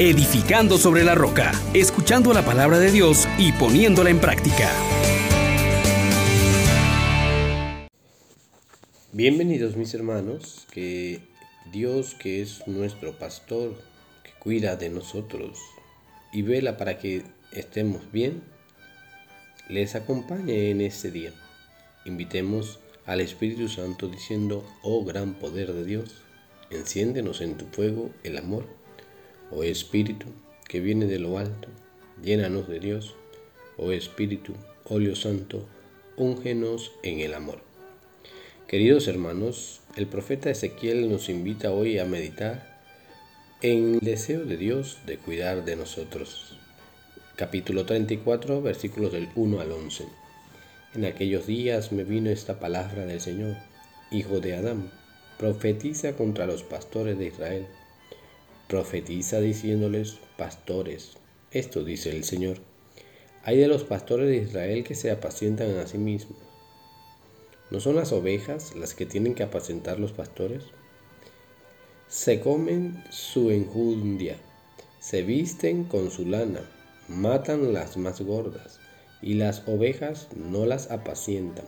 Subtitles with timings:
[0.00, 4.70] edificando sobre la roca, escuchando la palabra de Dios y poniéndola en práctica.
[9.12, 11.20] Bienvenidos mis hermanos, que
[11.70, 13.74] Dios que es nuestro pastor,
[14.24, 15.58] que cuida de nosotros
[16.32, 17.22] y vela para que
[17.52, 18.42] estemos bien,
[19.68, 21.34] les acompañe en este día.
[22.06, 26.22] Invitemos al Espíritu Santo diciendo, oh gran poder de Dios,
[26.70, 28.79] enciéndenos en tu fuego el amor.
[29.52, 30.26] Oh Espíritu,
[30.68, 31.68] que viene de lo alto,
[32.22, 33.16] llénanos de Dios.
[33.76, 34.52] Oh Espíritu,
[34.84, 35.66] óleo santo,
[36.16, 37.60] úngenos en el amor.
[38.68, 42.80] Queridos hermanos, el profeta Ezequiel nos invita hoy a meditar
[43.62, 46.56] en el deseo de Dios de cuidar de nosotros.
[47.34, 50.04] Capítulo 34, versículos del 1 al 11.
[50.94, 53.56] En aquellos días me vino esta palabra del Señor,
[54.12, 54.92] Hijo de Adán,
[55.38, 57.66] profetiza contra los pastores de Israel.
[58.70, 61.14] Profetiza diciéndoles, pastores,
[61.50, 62.58] esto dice el Señor.
[63.42, 66.38] Hay de los pastores de Israel que se apacientan a sí mismos.
[67.72, 70.66] ¿No son las ovejas las que tienen que apacentar los pastores?
[72.06, 74.36] Se comen su enjundia,
[75.00, 76.60] se visten con su lana,
[77.08, 78.78] matan las más gordas
[79.20, 81.66] y las ovejas no las apacientan,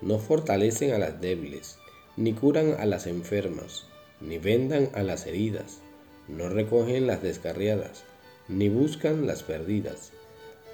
[0.00, 1.76] no fortalecen a las débiles,
[2.16, 3.88] ni curan a las enfermas,
[4.20, 5.80] ni vendan a las heridas,
[6.28, 8.04] no recogen las descarriadas,
[8.48, 10.12] ni buscan las perdidas,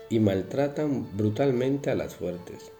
[0.08, 2.70] y maltratan brutalmente a las fuertes.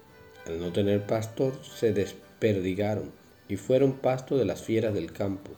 [0.45, 3.11] Al no tener pastor, se desperdigaron
[3.49, 5.51] y fueron pasto de las fieras del campo.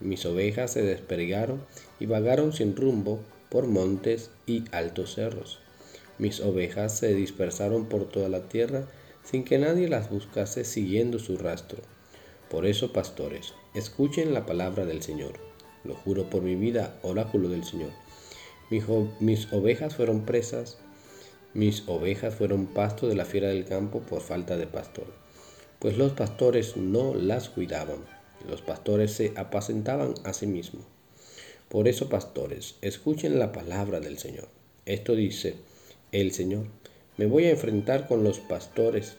[0.00, 1.64] Mis ovejas se desperdigaron
[1.98, 5.60] y vagaron sin rumbo por montes y altos cerros.
[6.18, 8.84] Mis ovejas se dispersaron por toda la tierra
[9.24, 11.78] sin que nadie las buscase siguiendo su rastro.
[12.50, 15.47] Por eso, pastores, escuchen la palabra del Señor.
[15.88, 17.88] Lo juro por mi vida, oráculo del Señor.
[18.68, 20.76] Mis, ovejas fueron presas,
[21.54, 25.06] mis ovejas fueron pasto de la fiera del campo por falta de pastor.
[25.78, 28.00] Pues los pastores no las cuidaban,
[28.46, 30.84] los pastores se apacentaban a sí mismos.
[31.70, 34.48] Por eso, pastores, escuchen la palabra del Señor.
[34.84, 35.54] Esto dice,
[36.12, 36.66] el Señor.
[37.16, 39.14] Me voy a enfrentar con los pastores,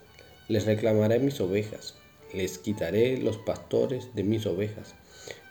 [0.47, 1.95] les reclamaré mis ovejas,
[2.33, 4.95] les quitaré los pastores de mis ovejas,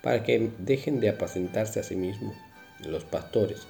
[0.03, 2.37] para que dejen de apacentarse a sí mismos.
[2.81, 3.67] Los pastores,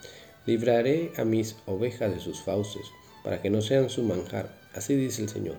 [0.46, 2.86] libraré a mis ovejas de sus fauces,
[3.24, 4.54] para que no sean su manjar.
[4.74, 5.56] Así dice el Señor.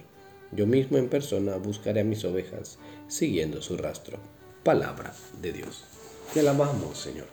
[0.51, 4.17] Yo mismo en persona buscaré a mis ovejas, siguiendo su rastro.
[4.63, 5.83] Palabra de Dios.
[6.33, 7.27] Te alabamos, Señor.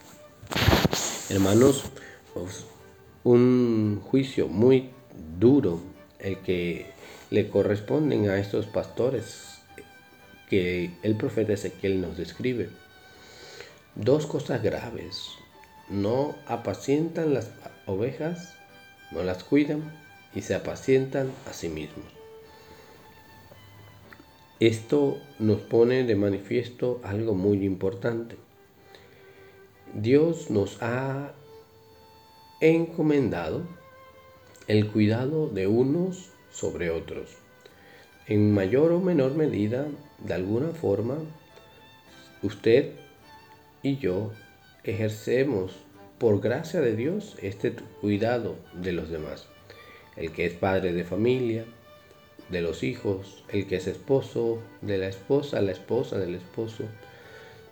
[1.30, 1.84] Hermanos,
[3.24, 4.90] un juicio muy
[5.38, 5.80] duro
[6.18, 6.86] el que
[7.30, 9.55] le corresponden a estos pastores
[10.48, 12.70] que el profeta Ezequiel nos describe.
[13.94, 15.30] Dos cosas graves.
[15.88, 17.50] No apacientan las
[17.86, 18.54] ovejas,
[19.12, 19.92] no las cuidan
[20.34, 22.06] y se apacientan a sí mismos.
[24.58, 28.36] Esto nos pone de manifiesto algo muy importante.
[29.94, 31.34] Dios nos ha
[32.60, 33.62] encomendado
[34.66, 37.45] el cuidado de unos sobre otros.
[38.28, 39.86] En mayor o menor medida,
[40.18, 41.18] de alguna forma,
[42.42, 42.92] usted
[43.82, 44.32] y yo
[44.82, 45.72] ejercemos
[46.18, 49.46] por gracia de Dios este cuidado de los demás.
[50.16, 51.66] El que es padre de familia,
[52.48, 56.84] de los hijos, el que es esposo de la esposa, la esposa del esposo.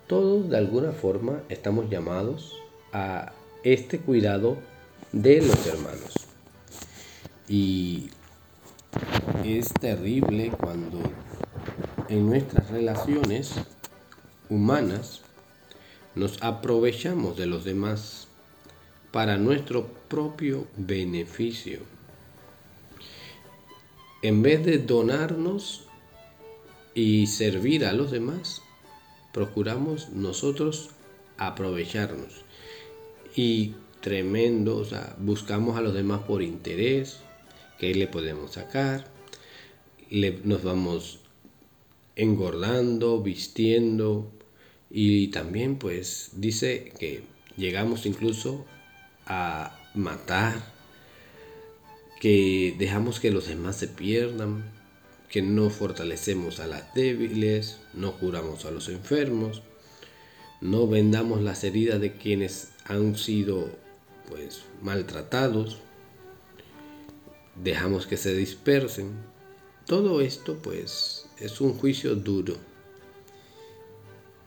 [0.06, 2.54] Todos de alguna forma estamos llamados
[2.93, 3.32] a
[3.64, 4.59] este cuidado
[5.10, 6.14] de los hermanos.
[7.48, 8.10] Y
[9.42, 11.00] es terrible cuando
[12.08, 13.54] en nuestras relaciones
[14.48, 15.22] humanas
[16.14, 18.28] nos aprovechamos de los demás
[19.10, 21.80] para nuestro propio beneficio.
[24.22, 25.86] En vez de donarnos
[26.94, 28.62] y servir a los demás,
[29.32, 30.90] procuramos nosotros
[31.36, 32.44] aprovecharnos.
[33.37, 37.20] Y tremendo, o sea, buscamos a los demás por interés,
[37.78, 39.13] que le podemos sacar,
[40.44, 41.20] nos vamos
[42.16, 44.31] engordando, vistiendo
[44.90, 47.22] y también pues dice que
[47.56, 48.64] llegamos incluso
[49.26, 50.72] a matar,
[52.20, 54.64] que dejamos que los demás se pierdan,
[55.28, 59.62] que no fortalecemos a las débiles, no curamos a los enfermos,
[60.61, 63.69] no vendamos las heridas de quienes han sido
[64.28, 65.78] pues maltratados,
[67.62, 69.33] dejamos que se dispersen.
[69.86, 72.56] Todo esto pues es un juicio duro.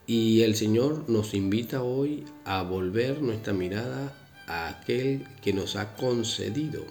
[0.07, 4.17] Y el Señor nos invita hoy a volver nuestra mirada
[4.47, 6.83] a aquel que nos ha concedido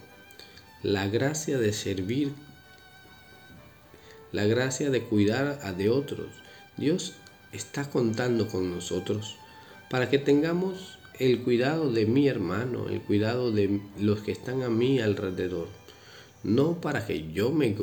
[0.81, 2.31] la gracia de servir,
[4.31, 6.27] la gracia de cuidar a de otros.
[6.77, 7.15] Dios
[7.51, 9.35] está contando con nosotros
[9.89, 14.69] para que tengamos el cuidado de mi hermano, el cuidado de los que están a
[14.69, 15.67] mi alrededor,
[16.43, 17.75] no para que yo me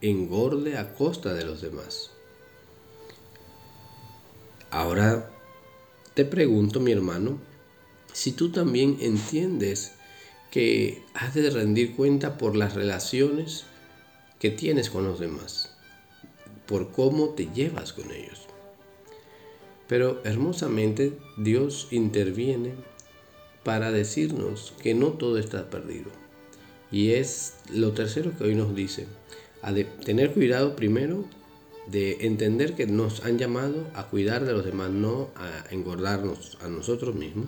[0.00, 2.10] engorde a costa de los demás.
[4.70, 5.30] Ahora
[6.14, 7.38] te pregunto, mi hermano,
[8.12, 9.92] si tú también entiendes
[10.50, 13.64] que has de rendir cuenta por las relaciones
[14.38, 15.70] que tienes con los demás,
[16.66, 18.46] por cómo te llevas con ellos.
[19.88, 22.74] Pero hermosamente Dios interviene
[23.62, 26.10] para decirnos que no todo está perdido.
[26.90, 29.06] Y es lo tercero que hoy nos dice,
[29.62, 31.24] a de tener cuidado primero
[31.86, 36.68] de entender que nos han llamado a cuidar de los demás, no a engordarnos a
[36.68, 37.46] nosotros mismos.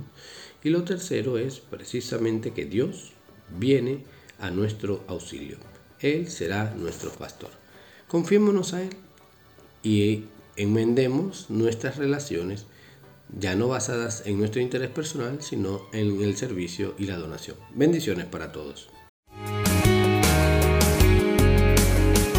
[0.62, 3.12] Y lo tercero es precisamente que Dios
[3.58, 4.05] viene
[4.38, 5.56] a nuestro auxilio.
[6.00, 7.50] Él será nuestro pastor.
[8.06, 8.90] Confiémonos a Él
[9.82, 10.25] y
[10.56, 12.66] enmendemos nuestras relaciones
[13.37, 17.56] ya no basadas en nuestro interés personal, sino en el servicio y la donación.
[17.75, 18.88] Bendiciones para todos.